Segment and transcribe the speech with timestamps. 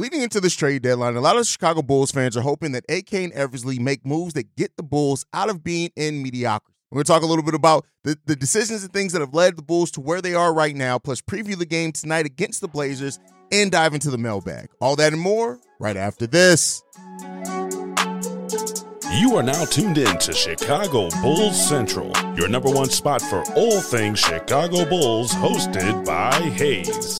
[0.00, 3.12] Leading into this trade deadline, a lot of Chicago Bulls fans are hoping that AK
[3.12, 6.74] and Eversley make moves that get the Bulls out of being in mediocrity.
[6.90, 9.34] We're going to talk a little bit about the, the decisions and things that have
[9.34, 12.62] led the Bulls to where they are right now, plus preview the game tonight against
[12.62, 13.18] the Blazers
[13.52, 14.70] and dive into the mailbag.
[14.80, 16.82] All that and more right after this.
[19.12, 23.82] You are now tuned in to Chicago Bulls Central, your number one spot for all
[23.82, 27.18] things Chicago Bulls, hosted by Haize.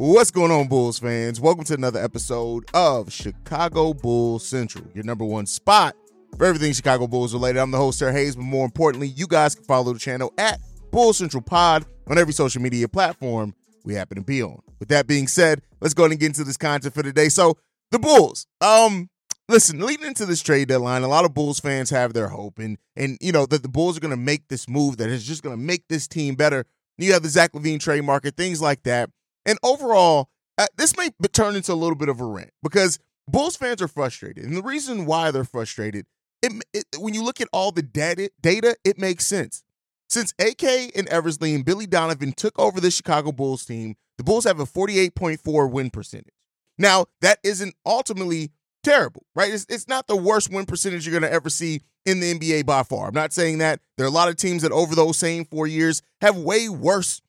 [0.00, 1.42] What's going on, Bulls fans?
[1.42, 5.94] Welcome to another episode of Chicago Bulls Central, your number one spot
[6.38, 7.60] for everything Chicago Bulls related.
[7.60, 10.58] I'm the host, Sir Haize, but more importantly, you guys can follow the channel at
[10.90, 14.62] Bulls Central Pod on every social media platform we happen to be on.
[14.78, 17.28] With that being said, let's go ahead and get into this content for today.
[17.28, 17.58] So,
[17.90, 18.46] the Bulls.
[18.62, 19.10] Um,
[19.50, 22.78] listen, leading into this trade deadline, a lot of Bulls fans have their hope and
[22.96, 25.42] and you know that the Bulls are going to make this move that is just
[25.42, 26.64] going to make this team better.
[26.96, 29.10] You have the Zach LaVine trade market, things like that.
[29.46, 33.56] And overall, uh, this may turn into a little bit of a rant because Bulls
[33.56, 34.44] fans are frustrated.
[34.44, 36.06] And the reason why they're frustrated,
[36.42, 39.62] it, it, when you look at all the data, data, it makes sense.
[40.08, 44.44] Since AK and Eversley and Billy Donovan took over the Chicago Bulls team, the Bulls
[44.44, 46.34] have a 48.4 win percentage.
[46.76, 48.50] Now, that isn't ultimately
[48.82, 49.52] terrible, right?
[49.52, 52.66] It's, it's not the worst win percentage you're going to ever see in the NBA
[52.66, 53.08] by far.
[53.08, 53.80] I'm not saying that.
[53.96, 57.20] There are a lot of teams that over those same four years have way worse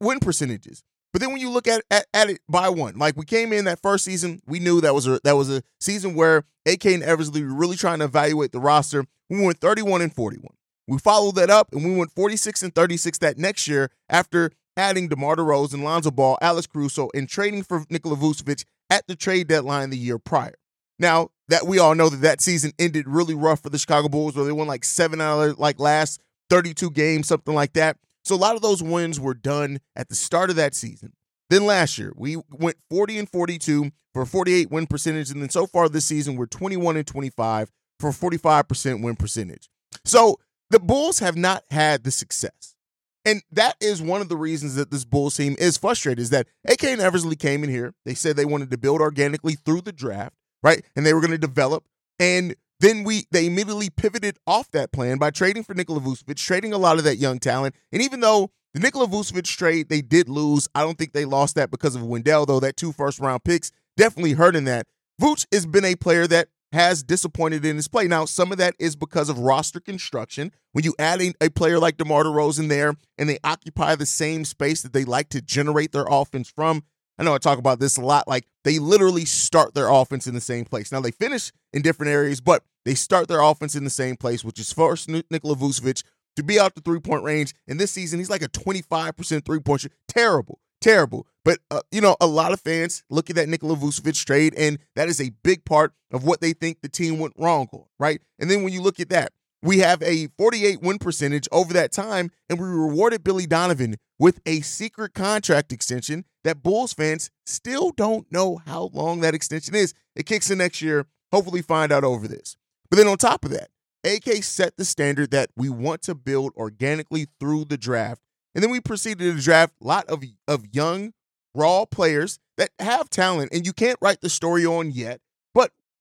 [0.00, 0.82] win percentages.
[1.12, 3.64] But then when you look at, at, at it by one, like we came in
[3.64, 7.02] that first season, we knew that was a that was a season where AK and
[7.02, 9.04] Eversley were really trying to evaluate the roster.
[9.28, 10.46] We went 31 and 41.
[10.86, 15.08] We followed that up and we went 46 and 36 that next year after adding
[15.08, 19.90] DeMar DeRozan, Lonzo Ball, Alex Caruso, and trading for Nikola Vucevic at the trade deadline
[19.90, 20.54] the year prior.
[20.98, 24.36] Now that we all know that that season ended really rough for the Chicago Bulls,
[24.36, 26.20] where they won like seven out of like last
[26.50, 27.96] 32 games, something like that.
[28.30, 31.14] So a lot of those wins were done at the start of that season.
[31.48, 35.32] Then last year, we went 40 and 42 for a 48 win percentage.
[35.32, 39.68] And then so far this season, we're 21 and 25 for a 45% win percentage.
[40.04, 40.38] So
[40.70, 42.76] the Bulls have not had the success.
[43.24, 46.46] And that is one of the reasons that this Bulls team is frustrated is that
[46.68, 47.94] AK and Eversley came in here.
[48.04, 50.84] They said they wanted to build organically through the draft, right?
[50.94, 51.82] And they were going to develop.
[52.20, 56.72] And then we they immediately pivoted off that plan by trading for Nikola Vucevic, trading
[56.72, 57.74] a lot of that young talent.
[57.92, 61.54] And even though the Nikola Vucevic trade they did lose, I don't think they lost
[61.54, 64.86] that because of Wendell, though that two first round picks definitely hurt in that.
[65.20, 68.06] Vooch has been a player that has disappointed in his play.
[68.06, 70.52] Now, some of that is because of roster construction.
[70.72, 74.44] When you add a, a player like DeMar DeRozan there and they occupy the same
[74.44, 76.84] space that they like to generate their offense from,
[77.20, 78.26] I know I talk about this a lot.
[78.26, 80.90] Like they literally start their offense in the same place.
[80.90, 84.42] Now they finish in different areas, but they start their offense in the same place,
[84.42, 86.02] which is first Nikola Vucevic
[86.36, 87.54] to be out the three point range.
[87.68, 89.92] And this season, he's like a 25% three point shot.
[90.08, 91.26] Terrible, terrible.
[91.44, 94.78] But, uh, you know, a lot of fans look at that Nikola Vucevic trade, and
[94.96, 98.20] that is a big part of what they think the team went wrong on, right?
[98.38, 99.32] And then when you look at that,
[99.62, 104.40] we have a 48 win percentage over that time, and we rewarded Billy Donovan with
[104.46, 109.94] a secret contract extension that Bulls fans still don't know how long that extension is.
[110.16, 111.06] It kicks in next year.
[111.32, 112.56] Hopefully, find out over this.
[112.90, 113.68] But then on top of that,
[114.04, 118.22] AK set the standard that we want to build organically through the draft.
[118.54, 121.12] And then we proceeded to draft a lot of, of young,
[121.54, 125.20] raw players that have talent, and you can't write the story on yet.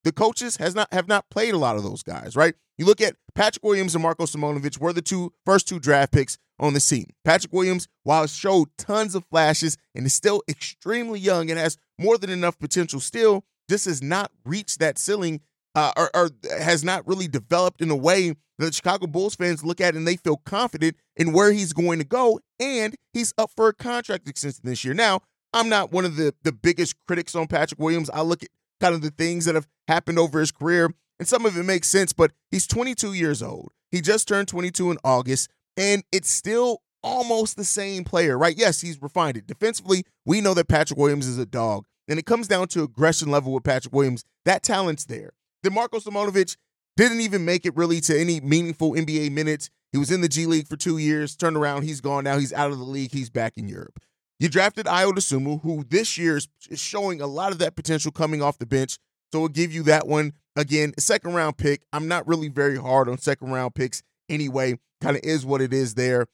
[0.04, 2.54] The coaches has not have not played a lot of those guys, right?
[2.78, 6.38] You look at Patrick Williams and Marko Simonovic were the two first two draft picks
[6.60, 7.12] on the scene.
[7.26, 12.18] Patrick Williams, while showed tons of flashes and is still extremely young and has more
[12.18, 15.42] than enough potential, still just has not reached that ceiling
[15.76, 16.30] uh, or, or,
[16.60, 20.18] has not really developed in a way that Chicago Bulls fans look at and they
[20.18, 22.40] feel confident in where he's going to go.
[22.60, 24.94] And he's up for a contract extension this year.
[24.94, 25.22] Now,
[25.54, 28.10] I'm not one of the, the biggest critics on Patrick Williams.
[28.10, 28.50] I look at
[28.80, 30.90] kind of the things that have happened over his career,
[31.20, 33.72] and some of it makes sense, but he's 22 years old.
[33.92, 38.58] He just turned 22 in August, and it's still almost the same player, right?
[38.58, 39.48] Yes, he's refined it.
[39.48, 43.30] Defensively, we know that Patrick Williams is a dog, and it comes down to aggression
[43.30, 44.24] level with Patrick Williams.
[44.46, 45.32] That talent's there.
[45.64, 46.56] Then Marko Simonovic
[46.96, 49.70] didn't even make it really to any meaningful NBA minutes.
[49.92, 52.38] He was in the G League for two years, turned around, he's gone now.
[52.38, 54.00] He's out of the league, he's back in Europe.
[54.40, 56.48] You drafted Ayo Dosunmu, who this year is
[56.80, 58.98] showing a lot of that potential coming off the bench.
[59.34, 60.34] So we'll give you that one.
[60.56, 61.82] Again, second round pick.
[61.92, 64.80] I'm not really very hard on second round picks anyway.
[65.02, 66.28] Kind of is what it is there.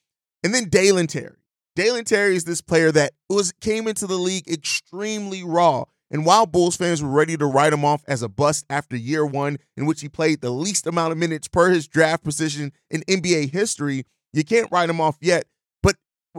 [0.43, 1.37] And then Dalen Terry.
[1.75, 5.85] Dalen Terry is this player that was came into the league extremely raw.
[6.11, 9.25] And while Bulls fans were ready to write him off as a bust after year
[9.25, 13.01] one, in which he played the least amount of minutes per his draft position in
[13.01, 15.45] NBA history, you can't write him off yet.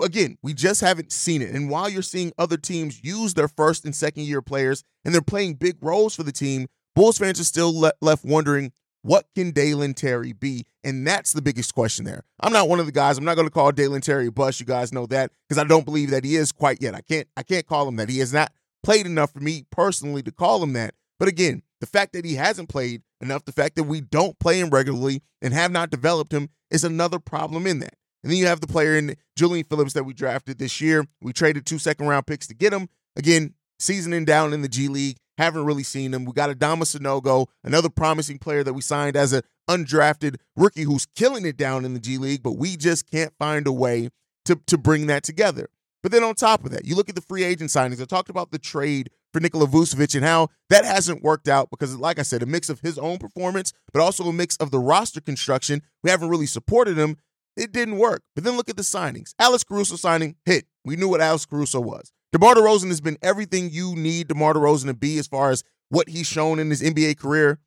[0.02, 1.54] Again, we just haven't seen it.
[1.54, 5.22] And while you're seeing other teams use their first and second year players and they're
[5.22, 8.72] playing big roles for the team, Bulls fans are still le- left wondering
[9.02, 10.66] what can Dalen Terry be?
[10.82, 12.24] And that's the biggest question there.
[12.40, 13.16] I'm not one of the guys.
[13.16, 14.58] I'm not going to call Dalen Terry a bust.
[14.58, 16.94] You guys know that because I don't believe that he is quite yet.
[16.94, 17.28] I can't.
[17.36, 18.08] I can't call him that.
[18.08, 18.50] He has not
[18.82, 20.94] played enough for me personally to call him that.
[21.20, 24.58] But again, the fact that he hasn't played enough, the fact that we don't play
[24.58, 27.94] him regularly and have not developed him is another problem in that.
[28.26, 31.06] And then you have the player in Julian Phillips that we drafted this year.
[31.22, 32.88] We traded two second round picks to get him.
[33.14, 35.18] Again, seasoning down in the G League.
[35.38, 36.24] Haven't really seen him.
[36.24, 41.06] We got Adama Sanogo, another promising player that we signed as an undrafted rookie who's
[41.06, 44.08] killing it down in the G League, but we just can't find a way
[44.46, 45.68] to, to bring that together.
[46.02, 48.02] But then on top of that, you look at the free agent signings.
[48.02, 51.96] I talked about the trade for Nikola Vucevic and how that hasn't worked out because,
[51.96, 54.78] like I said, a mix of his own performance, but also a mix of the
[54.80, 55.82] roster construction.
[56.02, 57.18] We haven't really supported him.
[57.56, 58.22] It didn't work.
[58.34, 59.34] But then look at the signings.
[59.38, 60.66] Alex Caruso signing hit.
[60.84, 62.12] We knew what Alex Caruso was.
[62.32, 66.08] DeMar DeRozan has been everything you need DeMar DeRozan to be as far as what
[66.08, 67.58] he's shown in his NBA career.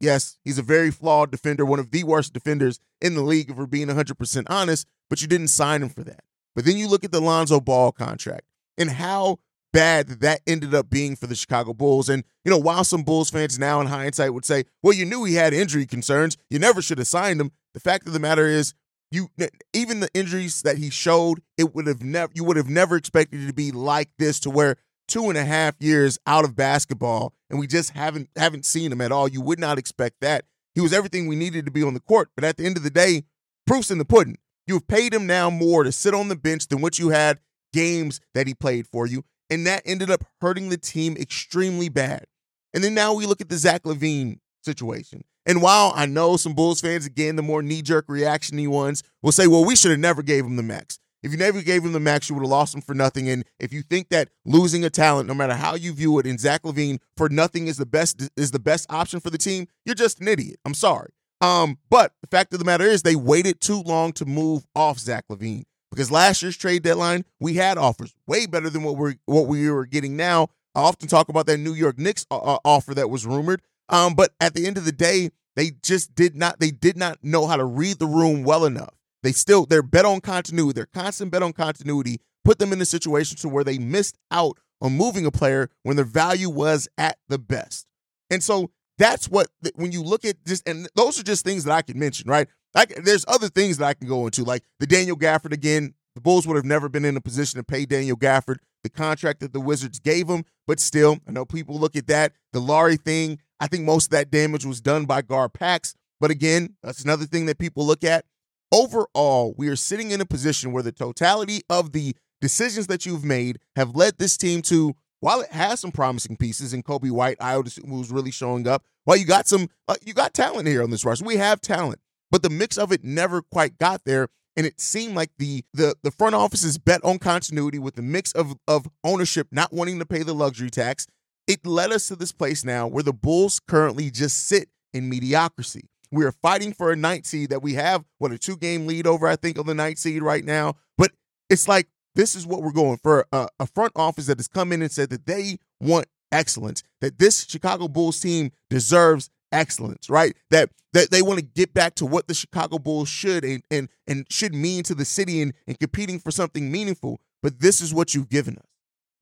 [0.00, 3.56] Yes, he's a very flawed defender, one of the worst defenders in the league, if
[3.56, 6.24] we're being 100% honest, but you didn't sign him for that.
[6.54, 8.46] But then you look at the Lonzo Ball contract
[8.76, 9.38] and how
[9.72, 12.08] bad that, that ended up being for the Chicago Bulls.
[12.08, 15.24] And, you know, while some Bulls fans now in hindsight would say, well, you knew
[15.24, 17.52] he had injury concerns, you never should have signed him.
[17.74, 18.74] The fact of the matter is,
[19.10, 19.28] you
[19.72, 23.42] even the injuries that he showed, it would have never you would have never expected
[23.42, 24.76] it to be like this to where
[25.08, 29.00] two and a half years out of basketball and we just haven't haven't seen him
[29.00, 29.28] at all.
[29.28, 30.44] You would not expect that.
[30.74, 32.28] He was everything we needed to be on the court.
[32.34, 33.24] But at the end of the day,
[33.66, 34.36] proof's in the pudding.
[34.66, 37.38] You've paid him now more to sit on the bench than what you had
[37.72, 39.24] games that he played for you.
[39.48, 42.26] And that ended up hurting the team extremely bad.
[42.74, 45.22] And then now we look at the Zach LaVine situation.
[45.46, 49.46] And while I know some Bulls fans, again, the more knee-jerk reactiony ones, will say,
[49.46, 50.98] well, we should have never gave him the max.
[51.22, 53.28] If you never gave him the max, you would have lost him for nothing.
[53.28, 56.38] And if you think that losing a talent, no matter how you view it, in
[56.38, 59.94] Zach LaVine for nothing is the best is the best option for the team, you're
[59.94, 60.58] just an idiot.
[60.64, 61.10] I'm sorry.
[61.40, 64.98] Um, but the fact of the matter is they waited too long to move off
[64.98, 69.16] Zach LaVine because last year's trade deadline we had offers way better than what we're
[69.26, 70.48] what we were getting now.
[70.74, 73.62] I often talk about that New York Knicks uh, uh, offer that was rumored.
[73.88, 77.18] Um, but at the end of the day, they just did not they did not
[77.22, 78.94] know how to read the room well enough.
[79.22, 80.74] They still they're bet on continuity.
[80.74, 84.58] Their constant bet on continuity put them in a situation to where they missed out
[84.80, 87.86] on moving a player when their value was at the best.
[88.30, 91.72] And so that's what when you look at just and those are just things that
[91.72, 92.48] I can mention, right?
[92.74, 95.94] Like there's other things that I can go into, like the Daniel Gafford again.
[96.14, 98.56] The Bulls would have never been in a position to pay Daniel Gafford
[98.86, 102.34] the contract that the Wizards gave him, but still, I know people look at that.
[102.52, 105.94] The Lauri thing, I think most of that damage was done by GarPax.
[106.20, 108.24] But again, that's another thing that people look at.
[108.72, 113.24] Overall, we are sitting in a position where the totality of the decisions that you've
[113.24, 117.38] made have led this team to while it has some promising pieces in Coby White,
[117.38, 118.84] Ayo who's really showing up.
[119.04, 121.24] While you got some, uh, you got talent here on this roster.
[121.24, 122.00] We have talent,
[122.30, 124.28] but the mix of it never quite got there.
[124.56, 128.32] And it seemed like the the the front office's bet on continuity with the mix
[128.32, 131.06] of of ownership not wanting to pay the luxury tax.
[131.46, 135.88] It led us to this place now where the Bulls currently just sit in mediocrity.
[136.10, 139.06] We are fighting for a night seed that we have what a two game lead
[139.06, 140.74] over, I think, on the night seed right now.
[140.96, 141.12] But
[141.50, 144.72] it's like this is what we're going for a, a front office that has come
[144.72, 150.34] in and said that they want excellence, that this Chicago Bulls team deserves excellence, right?
[150.50, 153.88] That that they want to get back to what the Chicago Bulls should and and,
[154.06, 157.20] and should mean to the city and, and competing for something meaningful.
[157.42, 158.66] But this is what you've given us.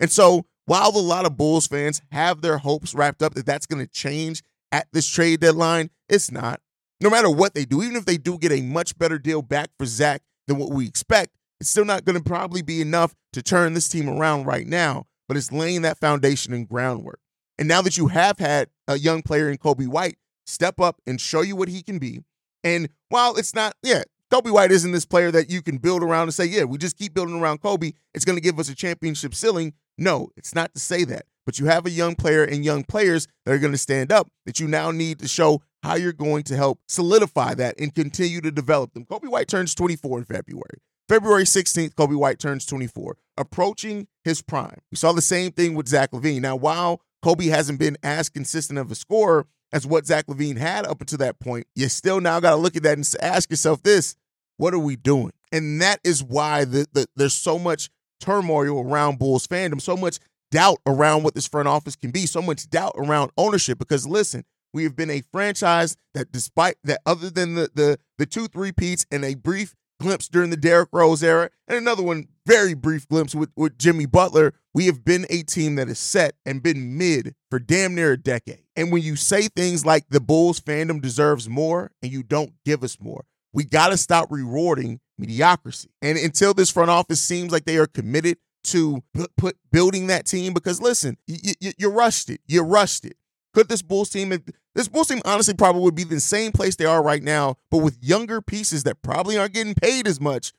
[0.00, 3.66] And so while a lot of Bulls fans have their hopes wrapped up that that's
[3.66, 4.42] going to change
[4.72, 6.60] at this trade deadline, it's not.
[7.00, 9.68] No matter what they do, even if they do get a much better deal back
[9.78, 13.42] for Zach than what we expect, it's still not going to probably be enough to
[13.42, 17.20] turn this team around right now, but it's laying that foundation and groundwork.
[17.58, 20.16] And now that you have had a young player in Coby White
[20.46, 22.20] step up and show you what he can be,
[22.62, 24.02] and while it's not, yeah,
[24.32, 26.96] Coby White isn't this player that you can build around and say, yeah, we just
[26.96, 27.94] keep building around Coby.
[28.14, 29.74] It's going to give us a championship ceiling.
[29.96, 31.26] No, it's not to say that.
[31.46, 34.28] But you have a young player and young players that are going to stand up
[34.46, 38.40] that you now need to show how you're going to help solidify that and continue
[38.40, 39.04] to develop them.
[39.04, 40.78] Coby White turns 24 in February.
[41.06, 43.18] February 16th, Coby White turns 24.
[43.36, 44.78] approaching his prime.
[44.90, 46.40] We saw the same thing with Zach LaVine.
[46.40, 50.86] Now, while Coby hasn't been as consistent of a scorer as what Zach LaVine had
[50.86, 53.82] up until that point, you still now got to look at that and ask yourself
[53.82, 54.16] this
[54.56, 55.32] what are we doing?
[55.52, 57.90] And that is why the, the, there's so much
[58.20, 60.18] turmoil around Bulls fandom, so much
[60.50, 63.78] doubt around what this front office can be, so much doubt around ownership.
[63.78, 68.26] Because listen, we have been a franchise that, despite that, other than the the the
[68.26, 72.28] two three peats and a brief glimpse during the Derrick Rose era, and another one
[72.46, 76.34] very brief glimpse with, with Jimmy Butler, we have been a team that is set
[76.44, 78.64] and been mid for damn near a decade.
[78.76, 82.82] And when you say things like the Bulls fandom deserves more and you don't give
[82.82, 85.88] us more, we got to stop rewarding mediocrity.
[86.02, 89.02] And until this front office seems like they are committed to
[89.36, 92.40] put, building that team, because listen, you, you, rushed it.
[92.46, 93.16] You rushed it.
[93.52, 94.36] Could this Bulls team,
[94.74, 97.78] this Bulls team honestly probably would be the same place they are right now, but
[97.78, 100.52] with younger pieces that probably aren't getting paid as much.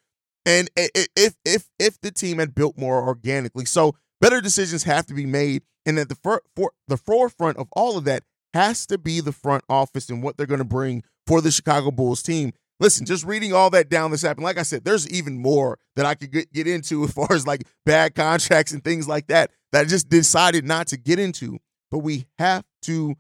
[0.46, 5.16] And if if if the team had built more organically, so better decisions have to
[5.16, 8.24] be made, and at the for, for the forefront of all of that
[8.54, 11.92] has to be the front office and what they're going to bring for the Chicago
[11.92, 12.54] Bulls team.
[12.80, 14.44] Listen, just reading all that down this happened.
[14.44, 17.48] Like I said, there's even more that I could get, get into as far as
[17.48, 21.60] like bad contracts and things like that that I just decided not to get into.
[21.92, 23.16] But we have to,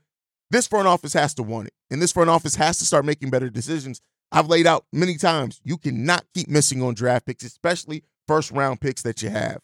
[0.51, 1.73] this front office has to want it.
[1.89, 4.01] And this front office has to start making better decisions.
[4.31, 8.81] I've laid out many times you cannot keep missing on draft picks, especially first round
[8.81, 9.59] picks that you have.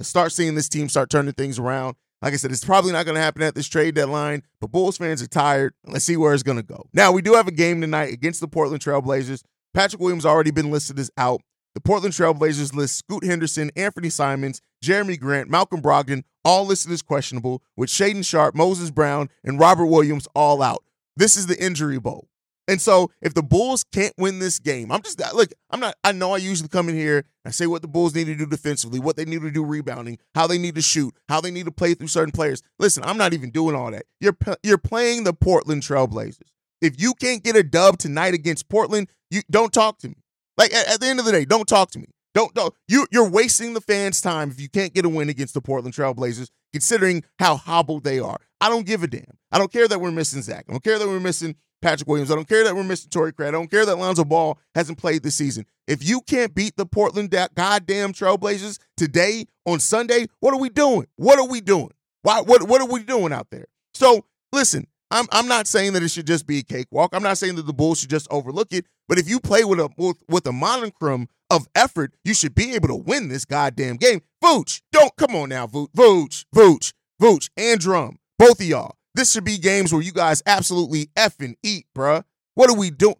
[0.00, 1.96] Start seeing this team start turning things around.
[2.22, 4.98] Like I said, it's probably not going to happen at this trade deadline, but Bulls
[4.98, 5.72] fans are tired.
[5.86, 6.86] Let's see where it's going to go.
[6.92, 9.42] Now, we do have a game tonight against the Portland Trailblazers.
[9.72, 11.40] Patrick Williams already been listed as out.
[11.74, 17.02] The Portland Trailblazers list Scoot Henderson, Anthony Simons, Jerami Grant, Malcolm Brogdon, all listed as
[17.02, 20.82] questionable, with Shaedon Sharpe, Moses Brown, and Robert Williams all out.
[21.16, 22.29] This is the injury bowl.
[22.70, 26.12] And so if the Bulls can't win this game, I'm just look, I'm not I
[26.12, 29.00] know I usually come in here and say what the Bulls need to do defensively,
[29.00, 31.72] what they need to do rebounding, how they need to shoot, how they need to
[31.72, 32.62] play through certain players.
[32.78, 34.04] Listen, I'm not even doing all that.
[34.20, 36.52] You're you're playing the Portland Trailblazers.
[36.80, 40.22] If you can't get a dub tonight against Portland, you don't talk to me.
[40.56, 42.06] Like at, at the end of the day, don't talk to me.
[42.34, 45.54] Don't don't you you're wasting the fans' time if you can't get a win against
[45.54, 48.38] the Portland Trailblazers, considering how hobbled they are.
[48.60, 49.24] I don't give a damn.
[49.50, 50.66] I don't care that we're missing Zach.
[50.68, 52.30] I don't care that we're missing Patrick Williams.
[52.30, 53.48] I don't care that we're missing Torrey Craig.
[53.48, 55.66] I don't care that Lonzo Ball hasn't played this season.
[55.86, 61.06] If you can't beat the Portland goddamn Trailblazers today on Sunday, what are we doing?
[61.16, 61.90] What are we doing?
[62.22, 62.40] Why?
[62.40, 62.68] What?
[62.68, 63.66] What are we doing out there?
[63.94, 67.14] So listen, I'm I'm not saying that it should just be a cakewalk.
[67.14, 68.86] I'm not saying that the Bulls should just overlook it.
[69.08, 72.74] But if you play with a with, with a monochrome of effort, you should be
[72.74, 74.20] able to win this goddamn game.
[74.42, 78.96] Vooch, don't come on now, Vooch, Vooch, Vooch, Vooch, and Drum, both of y'all.
[79.20, 82.24] This should be games where you guys absolutely effing eat, bruh.
[82.54, 83.16] What are we doing?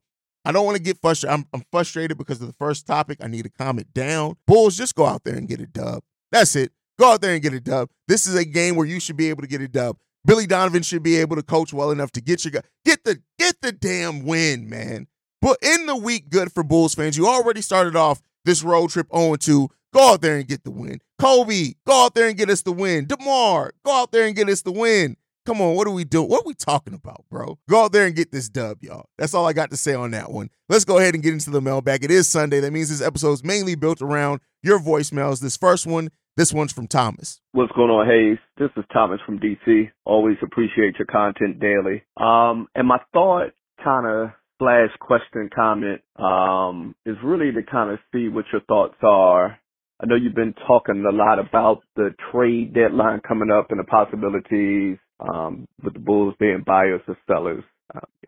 [0.46, 1.38] I don't want to get frustrated.
[1.38, 3.18] I'm, I'm frustrated because of the first topic.
[3.20, 4.38] I need to calm it down.
[4.46, 6.02] Bulls, just go out there and get a dub.
[6.32, 6.72] That's it.
[6.98, 7.90] Go out there and get a dub.
[8.08, 9.98] This is a game where you should be able to get a dub.
[10.24, 13.60] Billy Donovan should be able to coach well enough to get your get the get
[13.60, 15.06] the damn win, man.
[15.42, 17.18] But in the week, good for Bulls fans.
[17.18, 19.68] You already started off this road trip 0-2.
[19.92, 21.02] Go out there and get the win.
[21.20, 23.06] Coby, go out there and get us the win.
[23.06, 25.18] DeMar, go out there and get us the win.
[25.50, 26.28] Come on, what are we doing?
[26.28, 27.58] What are we talking about, bro?
[27.68, 29.06] Go out there and get this dub, y'all.
[29.18, 30.48] That's all I got to say on that one.
[30.68, 32.04] Let's go ahead and get into the mailbag.
[32.04, 32.60] It is Sunday.
[32.60, 35.40] That means this episode is mainly built around your voicemails.
[35.40, 37.40] This first one, this one's from Thomas.
[37.50, 38.38] What's going on, Haize?
[38.58, 39.90] This is Thomas from DC.
[40.04, 42.04] Always appreciate your content daily.
[42.16, 43.50] Um, and my thought
[43.82, 44.30] kind of
[44.60, 49.58] slash question comment um, is really to kind of see what your thoughts are.
[50.00, 53.84] I know you've been talking a lot about the trade deadline coming up and the
[53.84, 57.64] possibilities um, with the Bulls being buyers or sellers.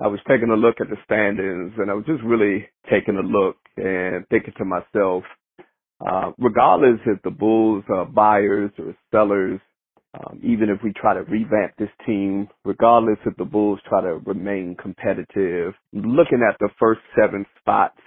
[0.00, 3.22] I was taking a look at the standings and I was just really taking a
[3.22, 5.24] look and thinking to myself,
[6.06, 9.60] uh, regardless if the Bulls are buyers or sellers,
[10.14, 14.18] um, even if we try to revamp this team, regardless if the Bulls try to
[14.26, 17.98] remain competitive, looking at the first seven spots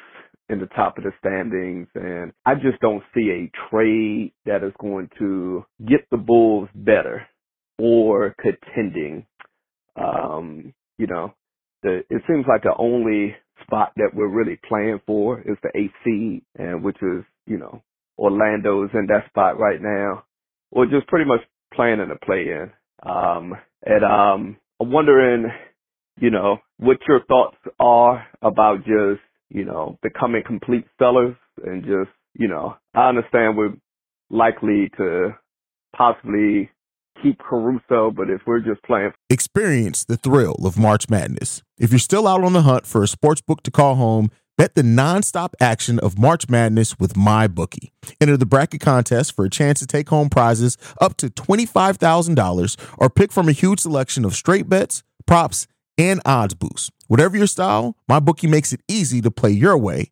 [0.49, 4.73] in the top of the standings, and I just don't see a trade that is
[4.79, 7.23] going to get the Bulls better
[7.79, 9.25] or contending.
[9.95, 11.33] Um, you know,
[11.83, 16.43] the, it seems like the only spot that we're really playing for is the AC,
[16.57, 17.81] and which is, you know,
[18.17, 20.23] Orlando's in that spot right now,
[20.71, 21.41] or just pretty much
[21.73, 22.71] playing in the play in.
[23.03, 23.53] Um,
[23.85, 25.47] and um, I'm wondering,
[26.19, 32.11] you know, what your thoughts are about just, you know, becoming complete sellers and just,
[32.35, 33.73] you know, I understand we're
[34.29, 35.31] likely to
[35.95, 36.69] possibly
[37.21, 39.11] keep Caruso, but if we're just playing.
[39.29, 41.63] Experience the thrill of March Madness.
[41.77, 44.75] If you're still out on the hunt for a sports book to call home, Bet
[44.75, 47.91] the nonstop action of March Madness with MyBookie.
[48.21, 53.09] Enter the bracket contest for a chance to take home prizes up to $25,000 or
[53.09, 55.67] pick from a huge selection of straight bets, props,
[55.97, 56.89] and odds boosts.
[57.07, 60.11] Whatever your style, MyBookie makes it easy to play your way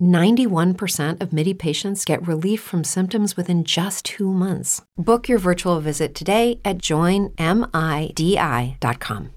[0.00, 4.82] 91% of MIDI patients get relief from symptoms within just two months.
[4.96, 7.34] Book your virtual visit today at joinmidi.com.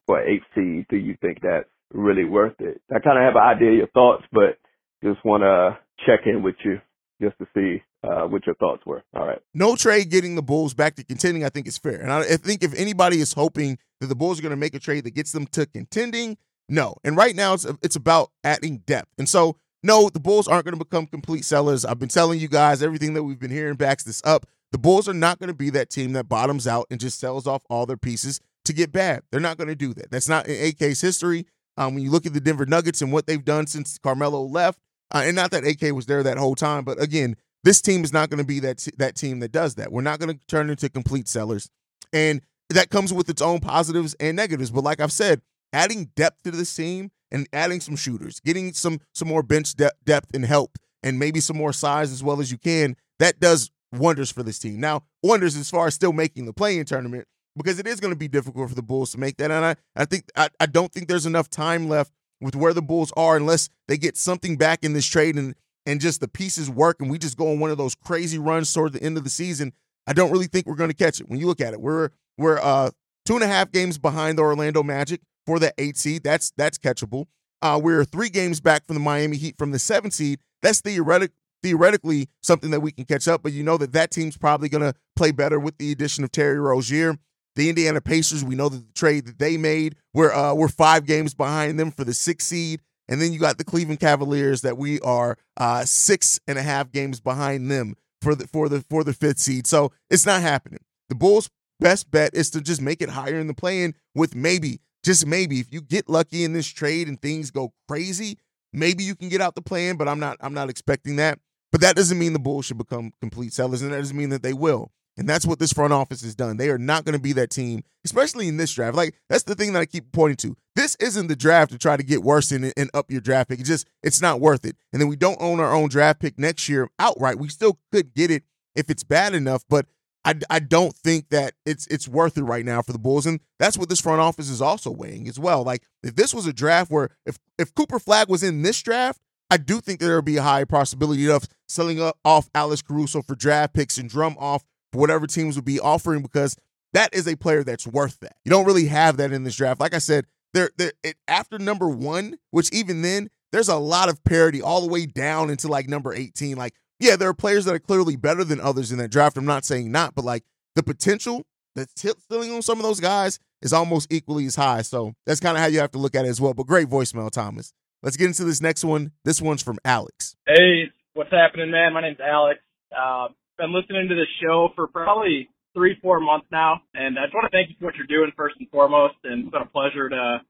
[0.06, 2.82] For HC, do you think that's really worth it?
[2.92, 4.58] I kind of have an idea of your thoughts, but
[5.04, 6.80] just want to check in with you
[7.22, 9.04] just to see uh, what your thoughts were.
[9.16, 9.40] All right.
[9.54, 12.00] No trade getting the Bulls back to contending, I think is fair.
[12.00, 14.76] And I, I think if anybody is hoping that the Bulls are going to make
[14.76, 16.38] a trade that gets them to contending,
[16.70, 16.96] no.
[17.04, 19.10] And right now it's it's about adding depth.
[19.18, 19.58] And so
[19.88, 21.86] no, the Bulls aren't going to become complete sellers.
[21.86, 24.46] I've been telling you guys everything that we've been hearing backs this up.
[24.74, 27.48] The Bulls are not going to be that team that bottoms out and just sells
[27.48, 29.24] off all their pieces to get bad.
[29.32, 30.12] They're not going to do that.
[30.12, 31.48] That's not in AK's history.
[31.78, 34.80] Um, when you look at the Denver Nuggets and what they've done since Carmelo left,
[35.16, 38.12] uh, and not that AK was there that whole time, but again, this team is
[38.12, 39.92] not going to be that t- that team that does that.
[39.92, 41.70] We're not going to turn into complete sellers,
[42.12, 44.72] and that comes with its own positives and negatives.
[44.72, 45.42] But like I've said,
[45.72, 49.92] adding depth to this team and adding some shooters, getting some some more bench de-
[50.06, 53.72] depth and help, and maybe some more size as well as you can, that does
[53.92, 54.80] wonders for this team.
[54.80, 58.18] Now, wonders as far as still making the play-in tournament because it is going to
[58.18, 59.52] be difficult for the Bulls to make that.
[59.52, 62.82] And I, I think I, I don't think there's enough time left with where the
[62.82, 66.70] Bulls are unless they get something back in this trade and and just the pieces
[66.70, 69.24] work and we just go on one of those crazy runs toward the end of
[69.24, 69.74] the season.
[70.06, 71.30] I don't really think we're going to catch it.
[71.30, 72.92] When you look at it, we're we're uh
[73.26, 76.24] two and a half games behind the Orlando Magic for the eight seed.
[76.24, 77.26] That's that's catchable.
[77.64, 80.40] Uh, we're three games back from the Miami Heat from the seven seed.
[80.62, 81.32] That's theoretic,
[81.64, 83.42] theoretically something that we can catch up.
[83.42, 86.32] But you know that that team's probably going to play better with the addition of
[86.32, 87.18] Terry Rozier.
[87.56, 91.08] The Indiana Pacers, we know that the trade that they made, we're uh, we're five
[91.08, 94.78] games behind them for the six seed, and then you got the Cleveland Cavaliers that
[94.78, 99.04] we are uh, six and a half games behind them for the for the for
[99.04, 99.66] the fifth seed.
[99.66, 100.82] So it's not happening.
[101.10, 104.80] The Bulls' best bet is to just make it higher in the play-in with maybe
[105.08, 108.38] just maybe if you get lucky in this trade and things go crazy,
[108.74, 109.96] maybe you can get out the play-in.
[109.96, 111.40] But I'm not I'm not expecting that.
[111.72, 114.44] But that doesn't mean the Bulls should become complete sellers, and that doesn't mean that
[114.44, 114.92] they will.
[115.18, 116.58] And that's what this front office has done.
[116.58, 118.96] They are not going to be that team, especially in this draft.
[118.96, 120.58] Like that's the thing that I keep pointing to.
[120.76, 123.60] This isn't the draft to try to get worse and, and up your draft pick.
[123.60, 124.76] It's just it's not worth it.
[124.92, 127.40] And then we don't own our own draft pick next year outright.
[127.40, 128.44] We still could get it
[128.76, 129.88] if it's bad enough, but
[130.28, 133.40] I, I don't think that it's it's worth it right now for the Bulls, and
[133.60, 135.64] that's what this front office is also weighing as well.
[135.64, 139.22] Like if this was a draft where if if Cooper Flagg was in this draft,
[139.50, 143.36] I do think there would be a high possibility of selling off Alex Caruso for
[143.36, 146.58] draft picks and drum off for whatever teams would be offering because
[146.92, 148.36] that is a player that's worth that.
[148.44, 149.80] You don't really have that in this draft.
[149.80, 154.10] Like I said, there, there it, after number one, which even then there's a lot
[154.10, 156.58] of parity all the way down into like number 18.
[156.58, 159.38] Like yeah, there are players that are clearly better than others in that draft.
[159.38, 160.44] I'm not saying not, but like
[160.76, 164.82] the potential that's stealing on some of those guys is almost equally as high.
[164.82, 166.54] So that's kind of how you have to look at it as well.
[166.54, 167.74] But great voicemail, Thomas.
[168.04, 169.12] Let's get into this next one.
[169.24, 170.36] This one's from Alex.
[170.48, 171.94] Hey, what's happening, man?
[171.94, 172.60] My name's Alex.
[172.96, 177.34] Uh, been listening to the show for probably three, four months now, and I just
[177.34, 179.16] want to thank you for what you're doing first and foremost.
[179.24, 180.42] And it's been a pleasure to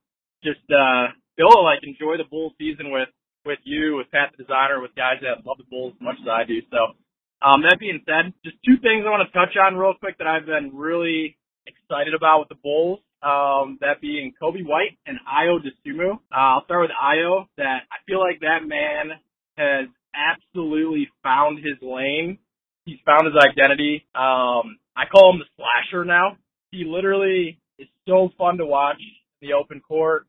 [0.44, 3.10] just uh, be like enjoy the Bulls season with
[3.48, 6.28] with you, with Pat the designer, with guys that love the Bulls as much as
[6.28, 6.60] I do.
[6.70, 6.94] So,
[7.42, 10.28] um, that being said, just two things I want to touch on real quick that
[10.28, 13.00] I've been really excited about with the Bulls.
[13.24, 16.14] Um, that being Coby White and Ayo Dosunmu.
[16.14, 17.48] Uh, I'll start with Ayo.
[17.58, 19.18] That I feel like that man
[19.58, 22.38] has absolutely found his lane.
[22.86, 24.06] He's found his identity.
[24.14, 26.38] Um, I call him the slasher now.
[26.72, 28.98] He literally is so fun to watch
[29.42, 30.26] in the open court.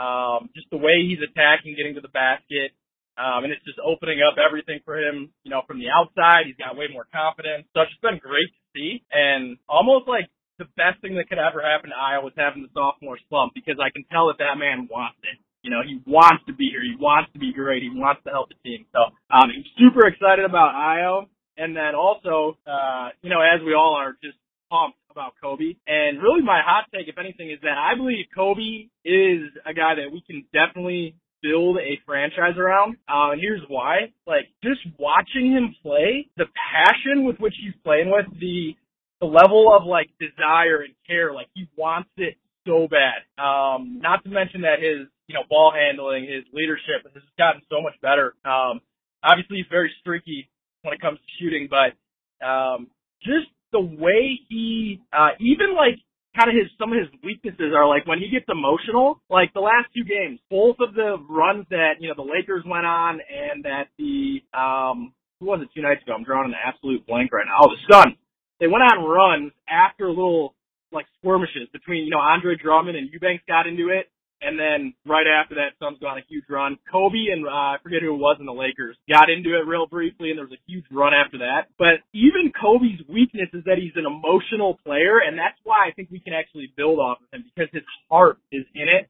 [0.00, 2.72] Um, just the way he's attacking, getting to the basket,
[3.20, 6.48] um, and it's just opening up everything for him, you know, from the outside.
[6.48, 7.68] He's got way more confidence.
[7.76, 11.40] So it's just been great to see and almost like the best thing that could
[11.40, 14.56] ever happen to Ayo was having the sophomore slump because I can tell that that
[14.56, 15.36] man wants it.
[15.64, 16.80] You know, he wants to be here.
[16.80, 17.82] He wants to be great.
[17.84, 18.88] He wants to help the team.
[18.92, 21.28] So um, I'm super excited about Ayo.
[21.56, 24.40] And then also, uh, you know, as we all are, just
[24.72, 25.76] pumped about Coby.
[25.86, 29.94] And really my hot take, if anything, is that I believe Coby is a guy
[29.96, 32.96] that we can definitely build a franchise around.
[33.08, 34.12] Uh, and here's why.
[34.26, 38.76] Like, just watching him play, the passion with which he's playing with, the,
[39.20, 43.24] the level of like desire and care, like he wants it so bad.
[43.42, 47.80] Um, not to mention that his, you know, ball handling, his leadership has gotten so
[47.80, 48.34] much better.
[48.44, 48.80] Um,
[49.24, 50.50] obviously he's very streaky
[50.82, 51.96] when it comes to shooting, but,
[52.44, 52.88] um,
[53.22, 55.98] just the way he, uh, even like
[56.36, 59.60] kind of his, some of his weaknesses are like when he gets emotional, like the
[59.60, 63.64] last two games, both of the runs that, you know, the Lakers went on and
[63.64, 66.14] that the, um, who was it two nights ago?
[66.14, 67.66] I'm drawing an absolute blank right now.
[67.66, 68.16] Oh, the Sun.
[68.60, 70.54] They went on runs after little,
[70.92, 75.26] like skirmishes between, you know, Andre Drummond and Eubanks got into it and then right
[75.28, 76.78] after that, Suns got a huge run.
[76.92, 79.86] Coby and uh, I forget who it was in the Lakers got into it real
[79.86, 81.68] briefly, and there was a huge run after that.
[81.78, 86.08] But even Coby's weakness is that he's an emotional player, and that's why I think
[86.10, 89.08] we can actually build off of him because his heart is in it.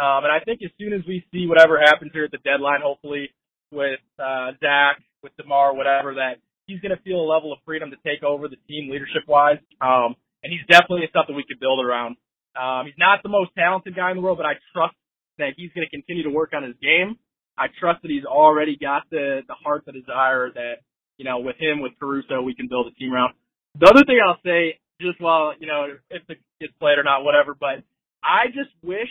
[0.00, 2.80] Um, and I think as soon as we see whatever happens here at the deadline,
[2.80, 3.28] hopefully
[3.70, 7.90] with uh, Zach, with Demar, whatever, that he's going to feel a level of freedom
[7.90, 9.58] to take over the team leadership wise.
[9.80, 12.16] Um, and he's definitely something we could build around.
[12.56, 14.94] Um, he's not the most talented guy in the world, but I trust
[15.38, 17.16] that he's going to continue to work on his game.
[17.56, 20.74] I trust that he's already got the the heart, the desire that
[21.18, 23.34] you know with him, with Caruso, we can build a team around.
[23.78, 27.22] The other thing I'll say, just while you know if it gets played or not,
[27.22, 27.84] whatever, but
[28.22, 29.10] I just wish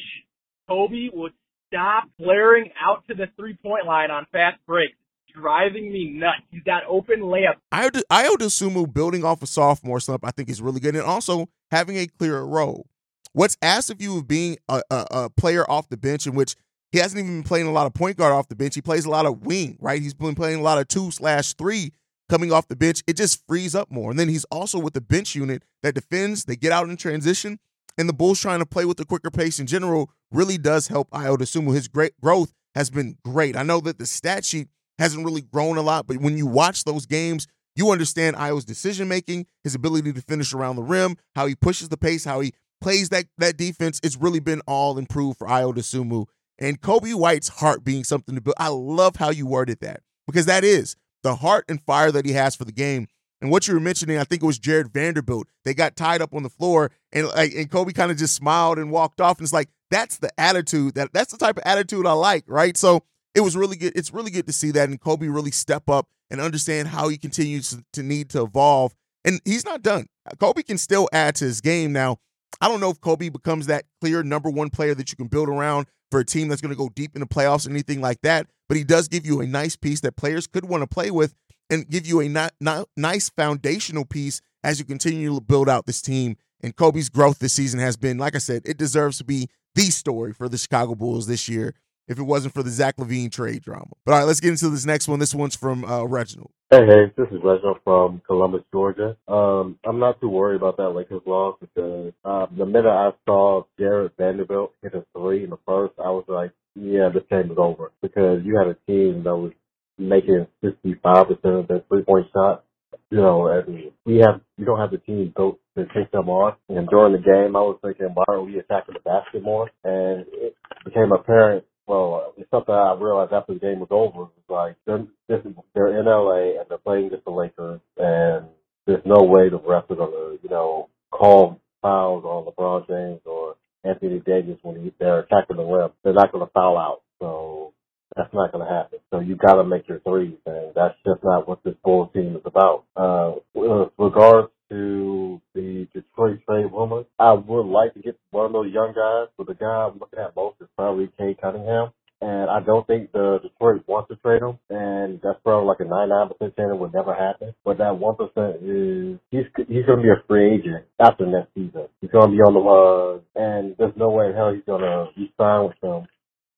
[0.69, 1.33] Coby would
[1.67, 4.95] stop flaring out to the three point line on fast breaks.
[5.35, 6.41] Driving me nuts.
[6.49, 7.53] He's got open layup.
[7.71, 11.97] Ayo Dosunmu building off a sophomore slump, I think is really good, and also having
[11.97, 12.87] a clearer role.
[13.33, 16.55] What's asked of you of being a, a, a, player off the bench in which
[16.91, 18.73] he hasn't even been playing a lot of point guard off the bench.
[18.73, 20.01] He plays a lot of wing, right?
[20.01, 21.91] He's been playing a lot of two slash three
[22.29, 23.03] coming off the bench.
[23.07, 24.09] It just frees up more.
[24.09, 26.45] And then he's also with the bench unit that defends.
[26.45, 27.59] They get out in transition,
[27.97, 31.09] and the Bulls trying to play with a quicker pace in general really does help
[31.11, 31.73] Ayo Dosunmu.
[31.73, 33.55] His great growth has been great.
[33.55, 36.83] I know that the stat sheet hasn't really grown a lot, but when you watch
[36.83, 41.45] those games, you understand Ayo's decision making, his ability to finish around the rim, how
[41.45, 45.37] he pushes the pace, how he plays that that defense, it's really been all improved
[45.37, 46.25] for Ayo Sumu.
[46.57, 48.55] And Coby White's heart being something to build.
[48.57, 52.33] I love how you worded that because that is the heart and fire that he
[52.33, 53.07] has for the game.
[53.41, 55.47] And what you were mentioning, I think it was Jarred Vanderbilt.
[55.63, 58.77] They got tied up on the floor, and like and Coby kind of just smiled
[58.77, 59.37] and walked off.
[59.37, 62.75] And it's like that's the attitude that that's the type of attitude I like, right?
[62.75, 63.93] So it was really good.
[63.95, 67.17] It's really good to see that, and Coby really step up and understand how he
[67.17, 68.93] continues to need to evolve.
[69.23, 70.07] And he's not done.
[70.37, 72.17] Coby can still add to his game now.
[72.61, 75.49] I don't know if Coby becomes that clear number one player that you can build
[75.49, 78.21] around for a team that's going to go deep in the playoffs or anything like
[78.21, 78.47] that.
[78.67, 81.35] But he does give you a nice piece that players could want to play with
[81.69, 85.85] and give you a not, not, nice foundational piece as you continue to build out
[85.85, 86.35] this team.
[86.61, 89.83] And Coby's growth this season has been, like I said, it deserves to be the
[89.83, 91.73] story for the Chicago Bulls this year
[92.09, 93.91] if it wasn't for the Zach LaVine trade drama.
[94.03, 95.19] But all right, let's get into this next one.
[95.19, 96.49] This one's from uh, Reginald.
[96.71, 99.15] Hey, hey, this is Reginald from Columbus, Georgia.
[99.27, 103.63] Um, I'm not too worried about that Lakers loss because uh, the minute I saw
[103.79, 107.57] Jarred Vanderbilt hit a three in the first, I was like, yeah, this game is
[107.57, 109.51] over because you had a team that was
[109.97, 112.63] making 65% of their three-point shots.
[113.11, 116.55] You know, and we have, we don't have the team built to take them on.
[116.69, 119.69] And during the game, I was thinking, why aren't we attacking the basket more?
[119.83, 124.29] And it became apparent well, it's something I realized after the game was over.
[124.37, 128.45] It's like they're this is, they're in LA and they're playing against the Lakers, and
[128.85, 133.55] there's no way the refs are gonna, you know, call fouls on LeBron James or
[133.83, 135.89] Anthony Davis when he, they're attacking the rim.
[136.03, 137.73] They're not gonna foul out, so
[138.15, 138.99] that's not gonna happen.
[139.09, 142.43] So you gotta make your threes, and that's just not what this Bulls team is
[142.45, 142.85] about.
[142.95, 147.05] Uh, with regards to the Detroit trade rumors.
[147.19, 150.19] I would like to get one of those young guys, but the guy I'm looking
[150.19, 151.91] at most is probably Cade Cunningham.
[152.21, 155.85] And I don't think the Detroit wants to trade him, and that's probably like a
[155.85, 157.55] 99% chance it would never happen.
[157.63, 161.87] But that 1% is he's he's going to be a free agent after next season.
[162.01, 164.81] He's going to be on the uh, and there's no way in hell he's going
[164.81, 166.07] to be signed with them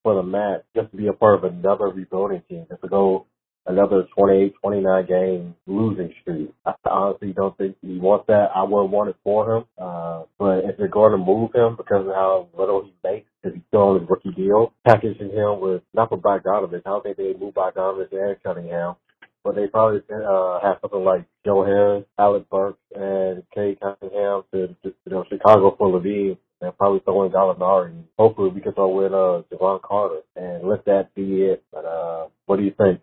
[0.01, 3.27] for the match just to be a part of another rebuilding team, just to go
[3.67, 6.53] another 28, 29 game losing streak.
[6.65, 8.49] I honestly don't think he wants that.
[8.55, 9.65] I wouldn't want it for him.
[9.77, 13.55] Uh, but if they're going to move him because of how little he makes, because
[13.55, 17.17] he's still on his rookie deal, packaging him with, not for Bogdanovic, I don't think
[17.17, 18.95] they move Bogdanovic and Cunningham.
[19.43, 24.67] but they probably uh, have something like Joe Harris, Alec Burks, and Cade Cunningham to,
[24.83, 27.93] to you know Chicago for LaVine and probably throw in Gallinari.
[28.19, 31.63] Hopefully we can throw in uh Jevon Carter and let that be it.
[31.71, 33.01] But uh what do you think?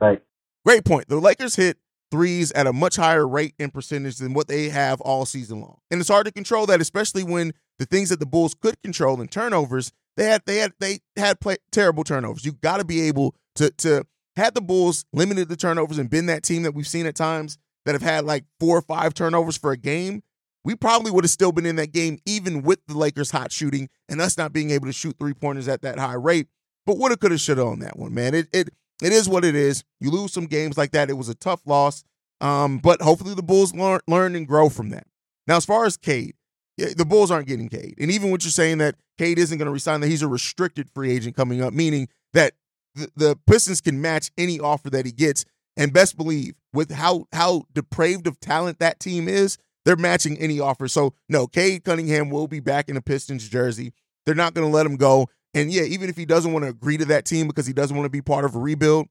[0.00, 0.22] Thanks.
[0.64, 1.08] Great point.
[1.08, 1.78] The Lakers hit
[2.10, 5.78] threes at a much higher rate and percentage than what they have all season long.
[5.90, 9.20] And it's hard to control that, especially when the things that the Bulls could control
[9.20, 12.44] in turnovers, they had they had they had play, terrible turnovers.
[12.44, 14.04] You got to be able to to
[14.36, 17.58] had the Bulls limited the turnovers and been that team that we've seen at times
[17.84, 20.22] that have had like four or five turnovers for a game,
[20.64, 23.88] we probably would have still been in that game even with the Lakers hot shooting
[24.08, 26.48] and us not being able to shoot three pointers at that high rate.
[26.86, 28.34] But woulda, coulda, shoulda on that one, man.
[28.34, 28.70] It it
[29.02, 29.84] it is what it is.
[30.00, 31.10] You lose some games like that.
[31.10, 32.04] It was a tough loss.
[32.40, 35.06] Um, but hopefully the Bulls learn, learn and grow from that.
[35.46, 36.34] Now, as far as Cade,
[36.76, 37.96] the Bulls aren't getting Cade.
[37.98, 40.88] And even what you're saying that Cade isn't going to resign, that he's a restricted
[40.90, 42.52] free agent coming up, meaning that
[42.94, 45.44] the, the Pistons can match any offer that he gets.
[45.76, 50.58] And best believe, with how how depraved of talent that team is, they're matching any
[50.58, 50.88] offer.
[50.88, 53.92] So no, Cade Cunningham will be back in a Pistons jersey.
[54.26, 55.28] They're not going to let him go.
[55.54, 57.96] And yeah, even if he doesn't want to agree to that team because he doesn't
[57.96, 59.06] want to be part of a rebuild,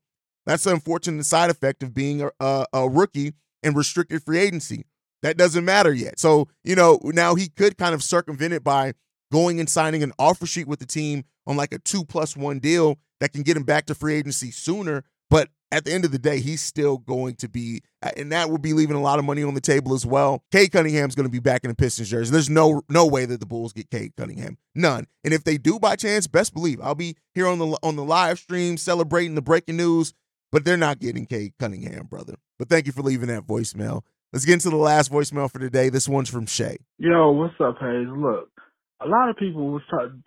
[0.45, 4.86] that's the unfortunate side effect of being a, a, a rookie in restricted free agency.
[5.23, 6.19] That doesn't matter yet.
[6.19, 8.93] So, you know, now he could kind of circumvent it by
[9.32, 12.60] going and signing an offer sheet with the team on like a two plus one
[12.60, 15.04] deal that can get him back to free agency sooner.
[15.30, 18.49] But at the end of the day, he's still going to be, uh, and that
[18.49, 20.43] will be leaving a lot of money on the table as well.
[20.51, 22.32] Cade Cunningham's going to be back in the Pistons jersey.
[22.32, 25.08] There's no no way that the Bulls get Cade Cunningham, none.
[25.23, 28.03] And if they do by chance, best believe I'll be here on the on the
[28.03, 30.13] live stream celebrating the breaking news.
[30.49, 32.36] But they're not getting Cade Cunningham, brother.
[32.58, 34.03] But thank you for leaving that voicemail.
[34.32, 35.89] Let's get into the last voicemail for today.
[35.89, 36.77] This one's from Shay.
[36.97, 38.08] Yo, what's up, Haize?
[38.08, 38.49] Look,
[39.01, 40.23] a lot of people was talking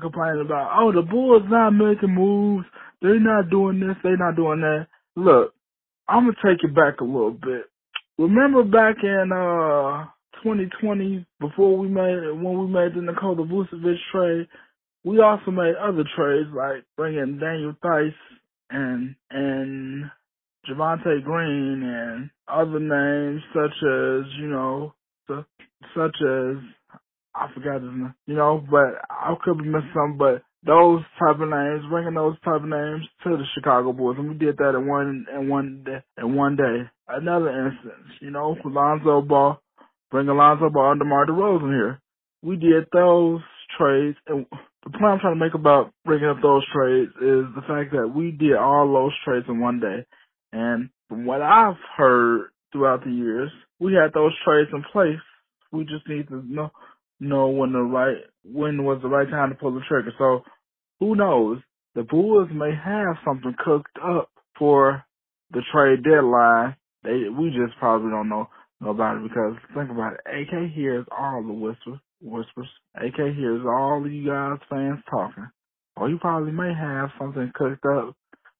[0.00, 2.66] complaining about, oh, the Bulls not making moves.
[3.02, 3.96] They're not doing this.
[4.02, 4.86] They're not doing that.
[5.16, 5.54] Look,
[6.08, 7.64] I'm gonna take it back a little bit.
[8.18, 10.06] Remember back in uh
[10.42, 14.48] 2020, before we made when we made the Nikola Vucevic trade,
[15.04, 18.14] we also made other trades like bringing Daniel Theis
[18.70, 20.10] and and
[20.68, 24.94] Javonte Green and other names such as you know
[25.28, 26.56] such as
[27.34, 31.40] I forgot his name, you know, but I could be missing something, but those type
[31.40, 34.74] of names, bringing those type of names to the Chicago Bulls, and we did that
[34.74, 36.02] in one in one day.
[36.18, 39.60] In one day, another instance, you know, Lonzo Ball,
[40.10, 42.00] bring Lonzo Ball and DeMar DeRozan here.
[42.42, 43.40] We did those
[43.78, 44.46] trades, and
[44.84, 48.12] the point I'm trying to make about bringing up those trades is the fact that
[48.14, 50.06] we did all those trades in one day,
[50.52, 55.20] and from what I've heard throughout the years, we had those trades in place.
[55.72, 56.70] We just need to know
[57.20, 60.12] know when the right when was the right time to pull the trigger.
[60.18, 60.42] So
[61.00, 61.58] who knows?
[61.94, 65.04] The Bulls may have something cooked up for
[65.50, 66.76] the trade deadline.
[67.02, 68.48] They we just probably don't know,
[68.80, 70.20] about it because think about it.
[70.26, 72.68] AK hears all the whispers whispers.
[72.96, 75.48] AK hears all of you guys fans talking.
[75.96, 78.14] Or he probably may have something cooked up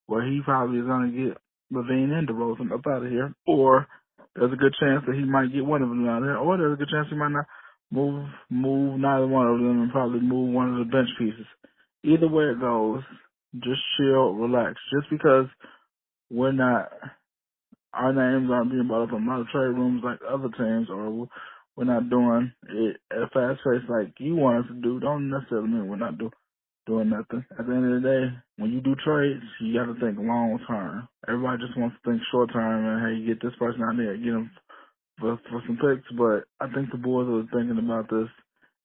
[0.06, 1.36] where he probably is gonna get
[1.72, 3.34] LaVine and DeRozan up out of here.
[3.46, 3.86] Or
[4.34, 6.56] there's a good chance that he might get one of them out of there, or
[6.56, 7.46] there's a good chance he might not
[7.90, 11.46] move move neither one of them and probably move one of the bench pieces.
[12.04, 13.02] Either way it goes,
[13.54, 14.78] just chill, relax.
[14.92, 15.46] Just because
[16.30, 16.90] we're not
[17.92, 21.28] our names aren't being brought up in lot trade rooms like other teams or
[21.76, 25.68] we're not doing it at fast pace like you want us to do, don't necessarily
[25.68, 26.30] mean we're not do,
[26.86, 27.44] doing nothing.
[27.58, 30.58] At the end of the day, when you do trades, you got to think long
[30.66, 31.08] term.
[31.28, 34.16] Everybody just wants to think short term and hey, you get this person out there,
[34.16, 34.50] get them
[35.18, 38.28] for, for some picks, but I think the boys are thinking about this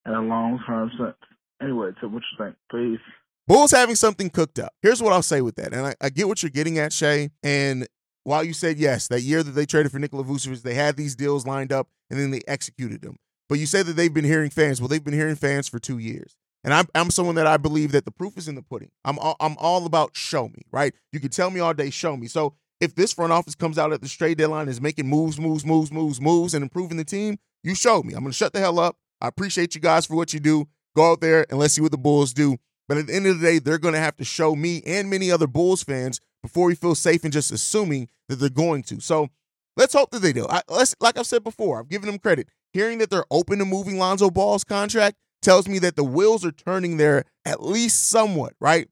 [0.05, 1.15] in a long term sense.
[1.61, 2.55] Anyway, so what you think?
[2.71, 3.05] Peace.
[3.47, 4.73] Bulls having something cooked up.
[4.81, 5.73] Here's what I'll say with that.
[5.73, 7.31] And I, I get what you're getting at, Shay.
[7.43, 7.87] And
[8.23, 11.15] while you said yes, that year that they traded for Nikola Vucevic, they had these
[11.15, 13.17] deals lined up and then they executed them.
[13.49, 14.79] But you say that they've been hearing fans.
[14.79, 16.35] Well, they've been hearing fans for two years.
[16.63, 18.91] And I'm, I'm someone that I believe that the proof is in the pudding.
[19.03, 20.93] I'm all, I'm all about show me, right?
[21.11, 22.27] You can tell me all day, show me.
[22.27, 25.63] So if this front office comes out at the straight deadline is making moves, moves,
[25.63, 28.13] moves, moves, moves, and improving the team, you showed me.
[28.13, 28.97] I'm going to shut the hell up.
[29.21, 30.67] I appreciate you guys for what you do.
[30.95, 32.57] Go out there and let's see what the Bulls do.
[32.89, 35.09] But at the end of the day, they're going to have to show me and
[35.09, 38.99] many other Bulls fans before we feel safe in just assuming that they're going to.
[38.99, 39.29] So
[39.77, 40.47] let's hope that they do.
[40.49, 42.49] I, let's, like I've said before, I've given them credit.
[42.73, 46.51] Hearing that they're open to moving Lonzo Ball's contract tells me that the wheels are
[46.51, 48.87] turning there at least somewhat, right?